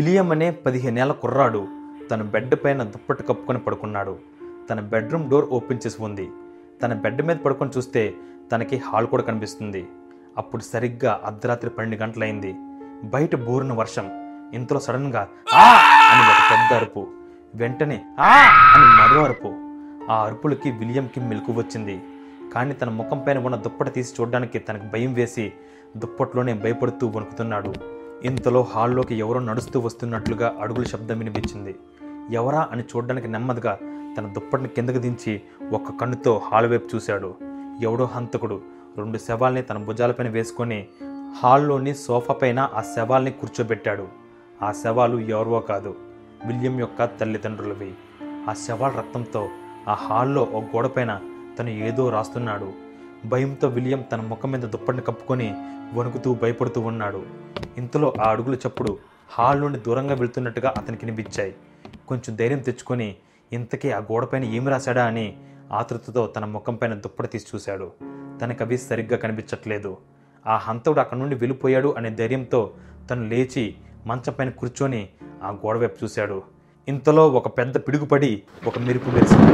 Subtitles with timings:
[0.00, 1.68] William అనే పదిహేనేళ్ళ కుర్రాడు.
[2.10, 4.18] తన బెడ్ పైన దుప్పటి కప్పుకొని పడుకున్నాడు.
[4.70, 6.30] తన బెడ్రూమ్ డోర్ ఓపెన్ చేసి ఉంది.
[6.82, 8.14] తన బెడ్ మీద పడుకొని చూస్తే
[8.52, 9.88] తనకి హాల్ కూడా కనిపిస్తుంది.
[10.38, 12.54] అప్పుడు సరిగ్గా అర్ధరాత్రి పన్నెండు గంటలైంది.
[13.04, 14.08] బయట బోరున వర్షం.
[14.54, 15.78] ఇంతలో సడన్గా ఆ!
[16.12, 17.06] అని ఒక పెద్ద అరుపు.
[17.54, 18.48] వెంటనే ఆ!
[18.76, 19.48] అని మరో అరుపు.
[20.12, 22.02] ఆ అరుపులకి విలియంకి మెలకు వచ్చింది.
[22.54, 25.52] కానీ తన ముఖం పైన ఉన్న దుప్పటి తీసి చూడడానికి తనకు భయం వేసి
[25.96, 27.99] దుప్పట్లోనే భయపడుతూ వణుకుతున్నాడు.
[28.24, 31.76] ఇంతలో హాల్లోకి ఎవరో నడుస్తూ వస్తున్నట్లుగా అడుగుల శబ్దం వినిపించింది.
[32.30, 33.78] ఎవరా అని చూడడానికి నెమ్మదిగా
[34.18, 35.40] తన దుప్పటిని కిందకు దించి
[35.72, 37.34] ఒక్క కన్నుతో హాల్ వైపు చూశాడు.
[37.82, 38.60] ఎవడో హంతకుడు
[38.96, 40.86] రెండు శవాల్ని తన భుజాలపైన వేసుకొని
[41.42, 44.08] హాల్లోని సోఫా పైన ఆ శవాల్ని కూర్చోబెట్టాడు.
[44.62, 45.94] ఆ శవాలు ఎవరో కాదు
[46.46, 47.94] విలియం యొక్క తల్లిదండ్రులవి.
[48.22, 49.48] ఆ శవాల రక్తంతో
[49.88, 51.20] ఆ హాల్లో ఒక గోడపైన
[51.58, 52.89] తను ఏదో రాస్తున్నాడు.
[53.24, 55.54] భయంతో విలియం తన ముఖం మీద దుప్పటిని కప్పుకొని
[55.94, 57.22] వణుకుతూ భయపడుతూ ఉన్నాడు.
[57.78, 58.98] ఇంతలో ఆ అడుగుల చప్పుడు
[59.30, 61.54] హాల్ నుండి దూరంగా వెళ్తున్నట్టుగా అతనికి వినిపించాయి.
[62.08, 63.16] కొంచెం ధైర్యం తెచ్చుకొని
[63.52, 65.36] ఇంతకీ ఆ గోడపైన ఏమి రాశాడా అని
[65.72, 67.92] ఆతృతతో తన ముఖం పైన దుప్పటి తీసి చూశాడు.
[68.40, 69.96] తనకు అవి సరిగ్గా కనిపించట్లేదు.
[70.46, 72.70] ఆ హంతవుడు అక్కడి నుండి వెళ్ళిపోయాడు అనే ధైర్యంతో
[73.10, 73.74] తను లేచి
[74.06, 75.08] మంచం పైన కూర్చొని
[75.42, 76.42] ఆ గోడ వైపు చూశాడు.
[76.88, 79.52] ఇంతలో ఒక పెద్ద పిడుగుపడి ఒక మెరుపు మెరిసింది.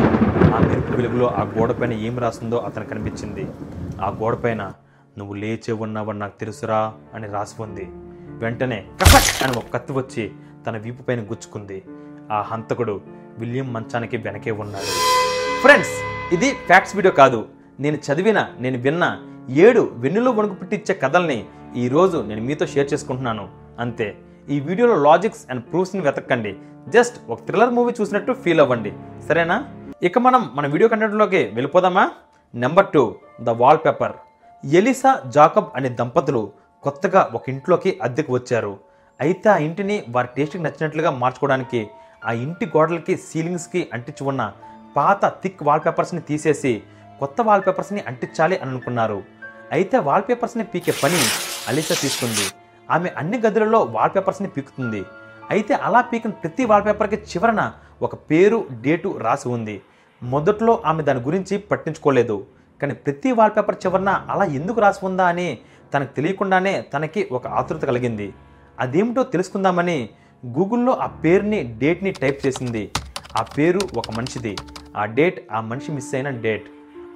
[0.55, 3.47] ఆ మెరుపు వెలుగులో ఆ గోడపైన ఏమి ఏం రాసిందో అతను కనిపించింది.
[4.01, 4.73] ఆ గోడపైన
[5.19, 7.89] నువ్వు లేచే ఉన్నావని నాకు తెలుసురా అని రాసి ఉంది.
[8.39, 10.31] వెంటనే కసక్ అని ఒక కత్తి వచ్చి
[10.67, 11.83] తన వీపు పైన గుచ్చుకుంది.
[12.31, 13.01] ఆ హంతకుడు
[13.39, 14.91] విలియం మంచానికి వెనకే ఉన్నాడు.
[15.61, 15.91] ఫ్రెండ్స్
[16.35, 17.47] ఇది ఫ్యాక్ట్స్ వీడియో కాదు.
[17.81, 19.19] నేను చదివిన నేను విన్న
[19.51, 21.45] ఏడు వెన్నులో వణుకు పుట్టించే కథల్ని
[21.77, 23.49] ఈరోజు నేను మీతో షేర్ చేసుకుంటున్నాను.
[23.79, 24.17] అంతే.
[24.55, 26.51] ఈ వీడియోలో లాజిక్స్ అండ్ ప్రూఫ్స్ని వెతకండి.
[26.95, 28.91] జస్ట్ ఒక థ్రిల్లర్ మూవీ చూసినట్టు ఫీల్ అవ్వండి.
[29.29, 29.57] సరేనా?
[30.09, 32.05] ఇక మనం మన వీడియో కంటెంట్లోకి వెళ్ళిపోదామా?
[32.55, 33.03] Number two
[33.47, 33.55] the
[33.87, 34.15] wallpaper
[34.65, 36.43] Elisa Jacob అనే దంపతులు
[36.85, 38.73] కొత్తగా ఒక ఇంట్లోకి అద్దెకు వచ్చారు.
[39.21, 41.81] అయితే ఆ ఇంటిని వారి టేస్ట్కి నచ్చినట్లుగా మార్చుకోవడానికి
[42.27, 44.45] ఆ ఇంటి గోడలకి సీలింగ్స్కి అంటించి ఉన్న
[44.97, 46.73] పాత థిక్ వాల్పేపర్స్ని తీసేసి
[47.23, 49.19] కొత్త వాల్పేపర్స్ని అంటించాలి అని అనుకున్నారు.
[49.73, 51.21] అయితే వాల్పేపర్స్ని పీకే పని
[51.71, 52.47] అలిసా తీసుకుంది.
[52.91, 55.05] ఆమె అన్ని గదులలో వాల్పేపర్స్ని పీకుతుంది.
[55.51, 59.81] అయితే అలా పీకిన ప్రతి వాల్పేపర్కి చివరన ఒక పేరు డేటు రాసి ఉంది.
[60.23, 62.47] మొదట్లో ఆమె దాని గురించి పట్టించుకోలేదు.
[62.83, 65.59] కానీ ప్రతి వాల్పేపర్ చివరన అలా ఎందుకు రాసి ఉందా అని
[65.95, 68.35] తనకు తెలియకుండానే తనకి ఒక ఆతృత కలిగింది.
[68.81, 70.09] అదేమిటో తెలుసుకుందామని
[70.47, 72.91] గూగుల్లో ఆ పేరుని డేట్ని టైప్ చేసింది.
[73.37, 74.57] ఆ పేరు ఒక మనిషిది.
[74.97, 76.67] ఆ డేట్ ఆ మనిషి మిస్ అయిన డేట్.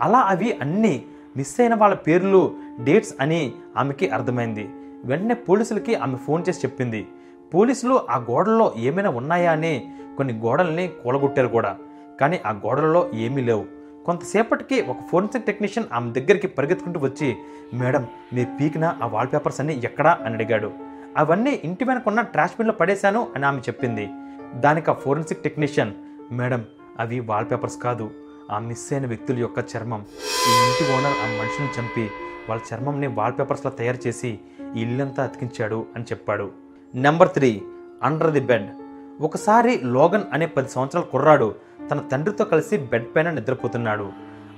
[0.03, 1.05] అలా అవి అన్నీ
[1.37, 2.55] మిస్ అయిన వాళ్ళ పేర్లు
[2.85, 4.69] డేట్స్ అని ఆమెకి అర్థమైంది.
[5.05, 7.07] వెంటనే పోలీసులకి ఆమె ఫోన్ చేసి చెప్పింది.
[7.55, 11.77] పోలీసులు ఆ గోడల్లో ఏమైనా ఉన్నాయా అని కొన్ని గోడల్ని కూలగొట్టారు కూడా.
[12.21, 13.65] కానీ ఆ గోడలలో ఏమీ లేవు.
[14.07, 17.37] కొంతసేపటికి ఒక ఫోరెన్సిక్ టెక్నీషియన్ ఆమె దగ్గరికి పరిగెత్తుకుంటూ వచ్చి
[17.75, 20.19] మేడం మీరు పీకిన ఆ వాల్ పేపర్స్ అన్ని ఎక్కడా?
[20.25, 20.73] అని అడిగాడు.
[21.17, 24.09] అవన్నీ ఇంటి వెనకున్న ట్రాష్ బిన్లో పడేశాను అని ఆమె చెప్పింది.
[24.55, 25.93] దానికి ఆ ఫోరెన్సిక్ టెక్నీషియన్
[26.33, 26.65] మేడం
[26.99, 28.11] అవి వాల్ పేపర్స్ కాదు.
[28.51, 30.05] ఆ మిస్ అయిన వ్యక్తుల యొక్క చర్మం.
[30.49, 32.11] ఈ ఇంటి ఓనర్ ఆ మనిషిని చంపి
[32.49, 34.39] వాళ్ళ చర్మంని వాల్ పేపర్స్లో తయారు చేసి
[34.77, 36.51] ఈ ఇల్లంతా అతికించాడు అని చెప్పాడు.
[36.95, 37.63] Number three
[38.03, 38.69] under the bed
[39.21, 41.55] ఒకసారి లోగన్ అనే పది సంవత్సరాల కుర్రాడు
[41.91, 44.13] తన తండ్రితో కలిసి బెడ్ పైన నిద్రపోతున్నాడు.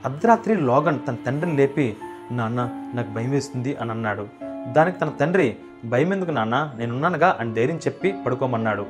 [0.05, 1.97] అర్ధరాత్రి లోగన్ తన తండ్రిని లేపి
[2.33, 4.29] నాన్న నాకు భయం వేస్తుంది అని అన్నాడు.
[4.73, 6.75] దానికి తన తండ్రి భయం ఎందుకు నాన్న?
[6.77, 8.87] నేనున్నానుగా అని ధైర్యం చెప్పి పడుకోమన్నాడు.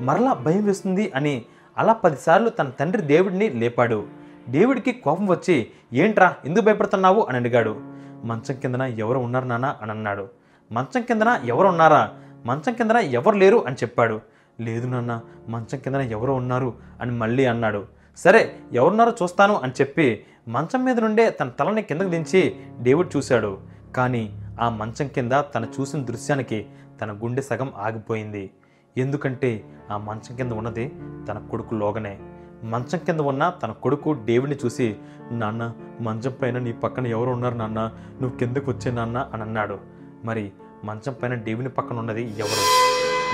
[0.00, 1.44] మరలా భయం వేస్తుంది అని
[1.78, 4.06] అలా పదిసార్లు తన తండ్రి దేవుడిని లేపాడు.
[4.50, 7.26] డేవిడ్కి కోపం వచ్చి ఏంట్రా ఎందుకు భయపడుతున్నావు?
[7.28, 7.80] అని అడిగాడు.
[8.24, 10.28] మంచం కిందన ఎవరు ఉన్నారు నాన్న అని అన్నాడు.
[10.72, 12.10] మంచం కిందన ఎవరు ఉన్నారా
[12.46, 14.20] మంచం కిందన ఎవరు లేరు అని చెప్పాడు.
[14.60, 17.84] లేదు నాన్న మంచం కిందన ఎవరో ఉన్నారు అని మళ్ళీ అన్నాడు.
[18.16, 23.58] సరే ఎవరున్నారో చూస్తాను అని చెప్పి మంచం మీద నుండే తన తలని కిందకు దించి డేవిడ్ చూశాడు.
[23.96, 26.66] కానీ ఆ మంచం కింద తను చూసిన దృశ్యానికి
[27.00, 28.50] తన గుండె సగం ఆగిపోయింది.
[28.96, 30.92] ఎందుకంటే ఆ మంచం కింద ఉన్నది
[31.28, 32.18] తన కొడుకు లోగనే.
[32.64, 34.96] మంచం కింద ఉన్న తన కొడుకు డేవిడ్ని చూసి
[35.30, 37.80] నాన్న మంచం పైన నీ పక్కన ఎవరు ఉన్నారు నాన్న?
[38.20, 39.30] నువ్వు కిందకు వచ్చే నాన్న?
[39.32, 39.99] అని అన్నాడు.
[40.24, 40.52] మరి
[40.84, 42.80] మంచం పైన డేవిని పక్కన ఉన్నది ఎవరు?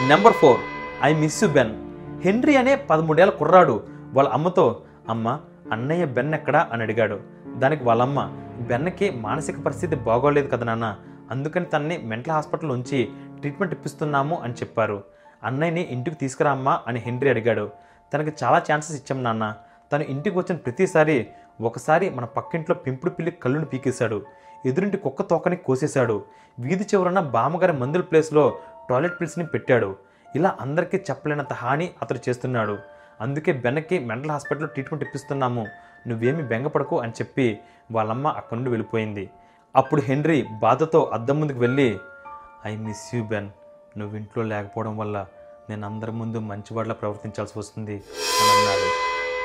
[0.09, 0.61] Number four
[1.03, 3.83] I miss you Ben Henry అనే పదమూడేళ్ళ కుర్రాడు.
[4.13, 5.41] వాళ్ళ అమ్మతో అమ్మ
[5.73, 6.69] అన్నయ్య బెన్ ఎక్కడా?
[6.73, 7.21] అని అడిగాడు.
[7.57, 8.31] దానికి వాళ్ళమ్మ
[8.61, 10.97] బెన్నకి మానసిక పరిస్థితి బాగోలేదు కదా నాన్న.
[11.31, 13.09] అందుకని తనని మెంటల్ హాస్పిటల్ ఉంచి
[13.39, 15.05] ట్రీట్మెంట్ ఇప్పిస్తున్నాము అని చెప్పారు.
[15.45, 17.71] అన్నయ్యని ఇంటికి తీసుకురా అమ్మా అని హెన్రీ అడిగాడు.
[18.15, 19.55] తనకి చాలా ఛాన్సెస్ ఇచ్చాం నాన్న.
[19.93, 21.27] తను ఇంటికి వచ్చిన ప్రతిసారి
[21.61, 24.23] ఒకసారి మన పక్కింట్లో పెంపుడు పిల్లి కళ్ళును పీకేశాడు.
[24.67, 26.25] ఎదురింటి కుక్క తోకని కోసేశాడు.
[26.59, 28.59] వీధి చివరన బామ్మగారి మందుల ప్లేస్లో
[28.91, 29.97] టాయిలెట్ పిల్స్ని పెట్టాడు.
[30.37, 32.79] ఇలా అందరికీ చెప్పలేనంత హాని అతడు చేస్తున్నాడు.
[33.21, 35.67] అందుకే బెన్నకి మెంటల్ హాస్పిటల్లో ట్రీట్మెంట్ ఇప్పిస్తున్నాము.
[36.07, 37.59] నువ్వేమి బెంగపడకు అని చెప్పి
[37.93, 39.31] వాళ్ళమ్మ అక్కడి నుండి వెళ్ళిపోయింది.
[39.77, 41.99] అప్పుడు హెన్రీ బాధతో అద్దం ముందుకు వెళ్ళి
[42.67, 43.51] ఐ మిస్ యూ బెన్.
[43.99, 45.27] నువ్వు ఇంట్లో లేకపోవడం వల్ల
[45.71, 48.89] నేను అందరి ముందు మంచివాడిలా ప్రవర్తించాల్సి వస్తుంది అని అన్నాడు.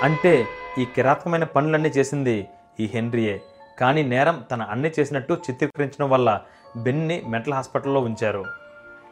[0.05, 0.45] అంటే
[0.77, 2.47] ఈ కిరాతకమైన పనులన్నీ చేసింది
[2.79, 3.41] ఈ హెన్రీయే.
[3.81, 6.41] కానీ నేరం తన అన్ని చేసినట్టు చిత్రీకరించడం వల్ల
[6.77, 8.43] బెన్ని మెంటల్ హాస్పిటల్లో ఉంచారు.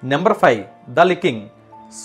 [0.04, 1.44] Number five the licking.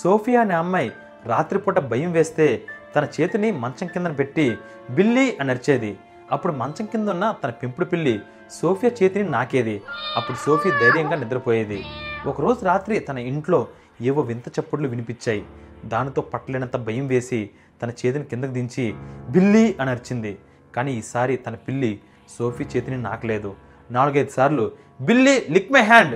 [0.03, 0.91] Sophia అనే అమ్మాయి
[1.25, 2.47] రాత్రిపూట భయం వేస్తే
[2.95, 4.57] తన చేతిని మంచం కింద పెట్టి
[4.89, 5.97] బిల్లి అని అరిచేది.
[6.31, 8.19] అప్పుడు మంచం కింద ఉన్న తన పెంపుడు పిల్లి
[8.61, 9.81] సోఫియా చేతిని నాకేది.
[10.15, 11.79] అప్పుడు సోఫీ ధైర్యంగా నిద్రపోయేది.
[12.25, 13.67] ఒకరోజు రాత్రి తన ఇంట్లో
[14.01, 15.43] ఏవో వింత చప్పుడులు వినిపించాయి.
[15.85, 17.49] దానితో పట్టలేనంత భయం వేసి
[17.81, 18.93] తన చేతిని కిందకు దించి
[19.29, 20.37] బిల్లి అని అరిచింది.
[20.75, 23.55] కానీ ఈసారి తన పిల్లి సోఫీ చేతిని నాకలేదు.
[23.91, 26.15] నాలుగైదు సార్లు బిల్లి లిక్ మై హ్యాండ్!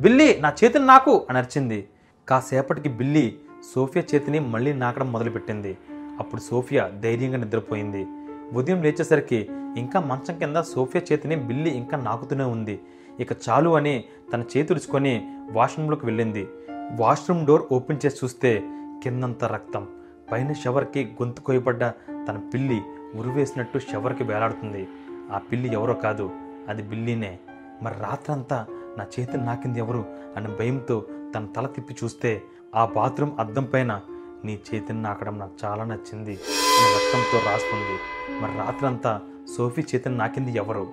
[0.00, 1.26] బిల్లి నా చేతిని నాకు!
[1.30, 1.88] అని అరిచింది.
[2.28, 3.38] కాసేపటికి బిల్లి
[3.74, 5.78] సోఫియా చేతిని మళ్ళీ నాకడం మొదలుపెట్టింది.
[6.20, 8.06] అప్పుడు సోఫియా ధైర్యంగా నిద్రపోయింది.
[8.52, 12.80] ఉదయం లేచేసరికి ఇంకా మంచం కింద సోఫియా చేతిని బిల్లి ఇంకా నాకుతూనే ఉంది.
[13.20, 16.48] ఇక చాలు అని తన చేతుడుచుకొని వాష్రూమ్లోకి వెళ్ళింది.
[16.92, 18.62] వాష్రూమ్ డోర్ ఓపెన్ చేసి చూస్తే
[19.04, 19.86] కిందంత రక్తం.
[20.32, 21.84] పైన షవర్కి గొంతు కొయ్యబడ్డ
[22.28, 22.82] తన పిల్లి
[23.14, 24.88] ఉరివేసినట్టు షవర్కి వేలాడుతుంది.
[25.32, 26.30] ఆ పిల్లి ఎవరో కాదు
[26.68, 27.38] అది బిల్లీనే.
[27.82, 28.66] మరి రాత్రంతా
[28.98, 30.04] నా చేతిని నాకింది ఎవరు?
[30.36, 32.42] అని భయంతో తన తల తిప్పి చూస్తే
[32.74, 34.00] ఆ బాత్రూమ్ అద్దం పైన
[34.44, 37.98] నీ చేతిని నాకడం నాకు చాలా నచ్చింది అని రక్తంతో రాసుకుంది
[38.42, 39.20] మరి రాత్రంతా
[39.56, 40.86] సోఫీ చేతిని నాకింది ఎవరు?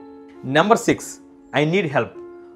[0.45, 1.17] Number six
[1.55, 2.11] I need help.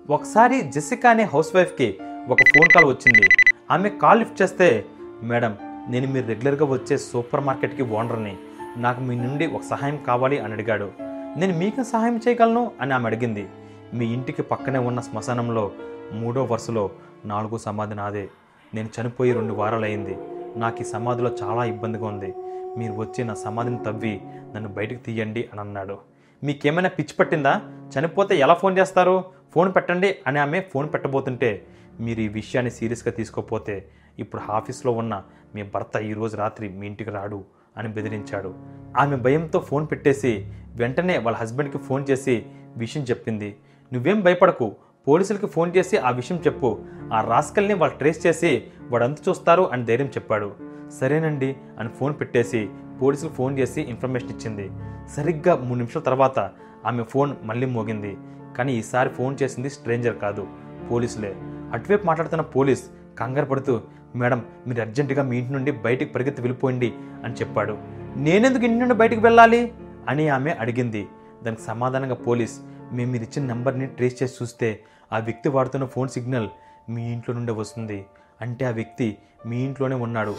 [0.09, 1.97] ఒకసారి జెసికా అనే హౌస్ వైఫ్కి
[2.30, 3.27] ఒక ఫోన్ కాల్ వచ్చింది.
[3.71, 4.85] ఆమె కాల్ లిఫ్ట్ చేస్తే
[5.24, 5.57] మేడం
[5.88, 8.38] నేను మీరు రెగ్యులర్గా వచ్చే సూపర్ మార్కెట్కి ఓనర్ని.
[8.77, 10.91] నాకు మీ నుండి ఒక సహాయం కావాలి అని అడిగాడు.
[11.38, 13.50] నేను మీకు సహాయం చేయగలను అని ఆమె అడిగింది.
[13.94, 15.71] మీ ఇంటికి పక్కనే ఉన్న శ్మశానంలో
[16.12, 16.89] మూడో వరుసలో
[17.25, 18.30] నాలుగో సమాధి నాదే.
[18.74, 20.18] నేను చనిపోయి రెండు వారాలయ్యింది.
[20.59, 22.33] నాకు ఈ సమాధిలో చాలా ఇబ్బందిగా ఉంది.
[22.77, 24.21] మీరు వచ్చి నా సమాధిని తవ్వి
[24.56, 25.97] నన్ను బయటకు తీయండి అని అన్నాడు.
[26.44, 27.62] మీకేమైనా పిచ్చి పట్టిందా?
[28.00, 29.24] చనిపోతే ఎలా ఫోన్ చేస్తారు?
[29.53, 31.65] ఫోన్ పెట్టండి అని ఆమె ఫోన్ పెట్టబోతుంటే
[32.00, 33.89] మీరు ఈ విషయాన్ని సీరియస్గా తీసుకోకపోతే
[34.19, 35.24] ఇప్పుడు ఆఫీస్లో ఉన్న
[35.56, 37.44] మీ భర్త ఈరోజు రాత్రి మీ ఇంటికి రాడు.
[37.77, 38.53] అని బెదిరించాడు.
[38.97, 42.45] ఆమె భయంతో ఫోన్ పెట్టేసి వెంటనే వాళ్ళ హస్బెండ్కి ఫోన్ చేసి
[42.77, 43.55] విషయం చెప్పింది.
[43.93, 44.75] నువ్వేం భయపడకు
[45.07, 46.79] పోలీసులకి ఫోన్ చేసి ఆ విషయం చెప్పు.
[47.13, 50.51] ఆ రాస్కల్ని వాళ్ళు ట్రేస్ చేసి వాడు అంత చూస్తారు అని ధైర్యం చెప్పాడు.
[50.99, 52.69] సరేనండి అని ఫోన్ పెట్టేసి
[53.01, 54.71] పోలీసులకు ఫోన్ చేసి ఇన్ఫర్మేషన్ ఇచ్చింది.
[55.15, 56.39] సరిగ్గా మూడు నిమిషాల తర్వాత
[56.85, 58.17] ఆమె ఫోన్ మళ్ళీ మోగింది.
[58.57, 60.47] కానీ ఈసారి ఫోన్ చేసింది స్ట్రేంజర్ కాదు
[60.91, 61.35] పోలీసులే.
[61.73, 62.83] అటువైపు మాట్లాడుతున్న పోలీస్
[63.19, 63.81] కంగారు పడుతూ
[64.15, 66.94] మేడం మీరు అర్జెంటుగా మీ ఇంటి నుండి బయటికి పరిగెత్తి వెళ్ళిపోయింది
[67.24, 67.77] అని చెప్పాడు.
[68.15, 69.74] నేనెందుకు ఇంటి నుండి బయటికి వెళ్ళాలి?
[70.07, 71.07] అని ఆమె అడిగింది.
[71.44, 72.60] దానికి సమాధానంగా పోలీస్
[72.92, 74.83] మేము మీరు ఇచ్చిన నెంబర్ని ట్రేస్ చేసి చూస్తే
[75.13, 76.50] ఆ వ్యక్తి వాడుతున్న ఫోన్ సిగ్నల్
[76.89, 78.06] మీ ఇంట్లో నుండే వస్తుంది.
[78.42, 80.31] అంటే ఆ వ్యక్తి మీ ఇంట్లోనే ఉన్నాడు.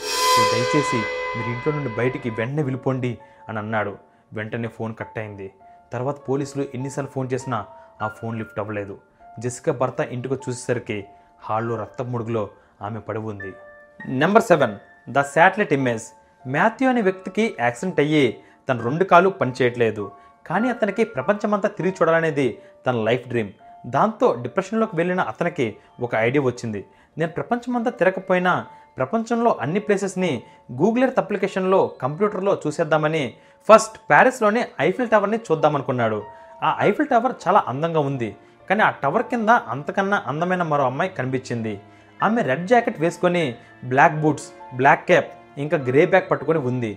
[0.52, 0.96] దయచేసి
[1.38, 3.18] మీరు ఇంట్లో నుండి బయటికి వెంటనే వెళ్ళిపోండి
[3.48, 3.96] అని అన్నాడు.
[4.32, 5.52] వెంటనే ఫోన్ కట్ అయింది.
[5.92, 7.66] తర్వాత పోలీసులు ఎన్నిసార్లు ఫోన్ చేసినా
[8.02, 8.98] ఆ ఫోన్ లిఫ్ట్ అవ్వలేదు.
[9.38, 11.04] జెసికా భర్త ఇంటికి చూసేసరికి
[11.40, 12.48] హాల్లో రక్తం ముడుగులో
[12.82, 13.52] ఆమె పడి ఉంది.
[14.00, 14.74] Number seven
[15.08, 16.04] the satellite image
[16.44, 18.24] Matthew అనే వ్యక్తికి యాక్సిడెంట్ అయ్యి
[18.68, 20.12] తన రెండు కాలు పనిచేయట్లేదు.
[20.46, 23.52] కానీ అతనికి ప్రపంచమంతా తిరిగి చూడాలనేది తన లైఫ్ డ్రీమ్
[23.86, 26.84] దాంతో డిప్రెషన్లోకి వెళ్ళిన అతనికి ఒక ఐడియా వచ్చింది.
[27.18, 28.66] నేను ప్రపంచమంతా తిరగకపోయినా
[28.98, 30.42] ప్రపంచంలో అన్ని ప్లేసెస్ని
[30.72, 33.34] గూగుల్ ఎర్త్ అప్లికేషన్లో కంప్యూటర్లో చూసేద్దామని
[33.68, 36.22] ఫస్ట్ ప్యారిస్లోని ఐఫిల్ టవర్ని చూద్దామనుకున్నాడు.
[36.62, 38.36] ఆ ఐఫిల్ టవర్ చాలా అందంగా ఉంది.
[38.70, 41.80] కానీ ఆ టవర్ కింద అంతకన్నా అందమైన మరో అమ్మాయి కనిపించింది.
[42.24, 43.44] ఆమె రెడ్ జాకెట్ వేసుకొని
[43.84, 45.30] బ్లాక్ బూట్స్ బ్లాక్ క్యాప్
[45.64, 46.92] ఇంకా గ్రే బ్యాగ్ పట్టుకొని ఉంది.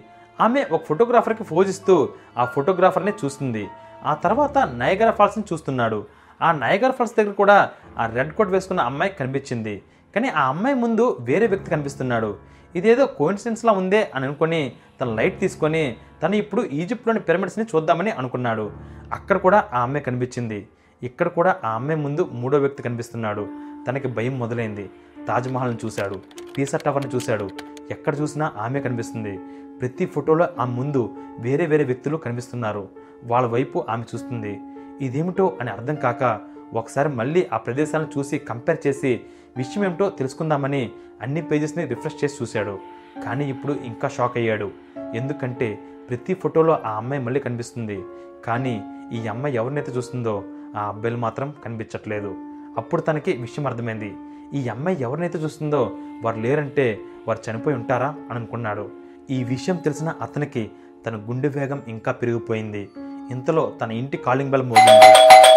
[0.46, 1.96] ఆమె ఒక ఫోటోగ్రాఫర్కి ఫోజ్ ఇస్తూ
[2.38, 3.63] ఆ ఫోటోగ్రాఫర్ని చూస్తుంది.
[4.05, 6.00] ఆ తర్వాత నయగర ఫాల్స్ని చూస్తున్నాడు.
[6.41, 7.57] ఆ నయగర ఫాల్స్ దగ్గర కూడా
[7.98, 9.75] ఆ రెడ్ కోట్ వేసుకున్న అమ్మాయి కనిపించింది.
[10.15, 12.29] కానీ ఆ అమ్మాయి ముందు వేరే వ్యక్తి కనిపిస్తున్నాడు.
[12.75, 14.62] ఇదేదో కోయిన్సిడెన్స్లా ఉందే అని అనుకొని
[15.01, 15.84] తన లైట్ తీసుకొని
[16.24, 18.65] తను ఇప్పుడు ఈజిప్ట్లోని పిరమిడ్స్ని చూద్దామని అనుకున్నాడు.
[19.12, 20.60] అక్కడ కూడా ఆ అమ్మాయి కనిపించింది.
[21.03, 23.48] ఇక్కడ కూడా ఆ అమ్మాయి ముందు మూడో వ్యక్తి కనిపిస్తున్నాడు.
[23.88, 24.86] తనకి భయం మొదలైంది.
[25.27, 26.15] తాజ్మహల్ని చూశాడు.
[26.57, 27.50] పీసా టవర్ని చూశాడు.
[27.91, 29.39] ఎక్కడ చూసినా ఆమె కనిపిస్తుంది.
[29.79, 32.89] ప్రతి ఫోటోలో ఆ ముందు వేరే వేరే వ్యక్తులు కనిపిస్తున్నారు.
[33.24, 34.60] వాళ్ళ వైపు ఆమె చూస్తుంది.
[35.01, 36.39] ఇదేమిటో అని అర్థం కాక
[36.74, 39.22] ఒకసారి మళ్ళీ ఆ ప్రదేశాలను చూసి కంపేర్ చేసి
[39.57, 40.91] విషయం ఏమిటో తెలుసుకుందామని
[41.22, 42.79] అన్ని పేజెస్ని రిఫ్రెష్ చేసి చూశాడు.
[43.25, 44.72] కానీ ఇప్పుడు ఇంకా షాక్ అయ్యాడు.
[45.15, 45.79] ఎందుకంటే
[46.10, 48.03] ప్రతి ఫోటోలో ఆ అమ్మాయి మళ్ళీ కనిపిస్తుంది.
[48.46, 48.81] కానీ
[49.13, 50.43] ఈ అమ్మాయి ఎవరినైతే చూస్తుందో
[50.75, 52.36] ఆ అబ్బాయిలు మాత్రం కనిపించట్లేదు.
[52.77, 54.15] అప్పుడు తనకి విషయం అర్థమైంది.
[54.54, 55.92] ఈ అమ్మాయి ఎవరినైతే చూస్తుందో
[56.24, 58.89] వారు లేరంటే వారు చనిపోయి ఉంటారా అని అనుకున్నాడు.
[59.30, 60.72] ఈ విషయం తెలిసిన అతనికి
[61.06, 62.89] తన గుండె వేగం ఇంకా పెరిగిపోయింది.
[63.32, 65.10] ఇంతలో తన ఇంటి కాలింగ్ బెల్ మోగింది.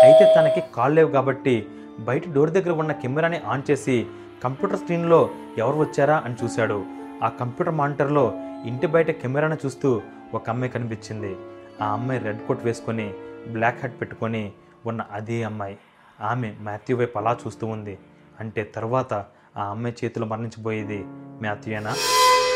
[0.05, 1.67] అయితే తనకి కాల్ లేవు కాబట్టి
[2.01, 4.07] బయట డోర్ దగ్గర ఉన్న కెమెరాని ఆన్ చేసి
[4.45, 6.85] కంప్యూటర్ స్క్రీన్లో ఎవరు వచ్చారా అని చూశాడు.
[7.23, 8.33] ఆ కంప్యూటర్ మానిటర్లో
[8.67, 10.03] ఇంటి బయట కెమెరాను చూస్తూ
[10.35, 11.37] ఒక అమ్మాయి కనిపించింది.
[11.83, 13.13] ఆ అమ్మాయి రెడ్ కోట్ వేసుకొని
[13.49, 14.53] బ్లాక్ హెడ్ పెట్టుకొని
[14.87, 15.79] ఉన్న అదే అమ్మాయి.
[16.21, 17.99] ఆమె మాథ్యూ వైపు అలా చూస్తూ ఉంది.
[18.43, 19.13] అంటే తర్వాత
[19.61, 21.01] ఆ అమ్మాయి చేతిలో మరణించబోయేది
[21.45, 21.93] మాథ్యూయేనా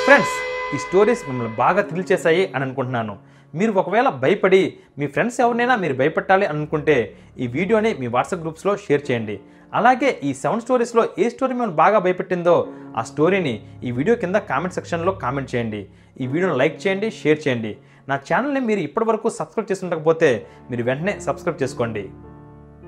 [0.06, 0.34] ఫ్రెండ్స్
[0.74, 3.14] ఈ స్టోరీస్ మిమ్మల్ని బాగా థ్రిల్ చేశాయి అని అనుకుంటున్నాను.
[3.58, 4.62] మీరు ఒకవేళ భయపడి
[4.98, 6.96] మీ ఫ్రెండ్స్ ఎవరినైనా మీరు భయపెట్టాలి అనుకుంటే
[7.42, 9.36] ఈ వీడియోని మీ వాట్సాప్ గ్రూప్స్లో షేర్ చేయండి.
[9.78, 12.56] అలాగే ఈ సెవెన్ స్టోరీస్లో ఏ స్టోరీ మిమ్మల్ని బాగా భయపెట్టిందో
[13.00, 13.54] ఆ స్టోరీని
[13.86, 15.82] ఈ వీడియో కింద కామెంట్ సెక్షన్లో కామెంట్ చేయండి.
[16.22, 17.72] ఈ వీడియోని లైక్ చేయండి షేర్ చేయండి.
[18.10, 20.30] నా ఛానల్ని మీరు ఇప్పటివరకు సబ్స్క్రైబ్ చేసి ఉండకపోతే
[20.70, 22.04] మీరు వెంటనే సబ్స్క్రైబ్ చేసుకోండి.